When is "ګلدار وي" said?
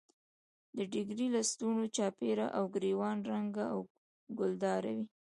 4.39-5.05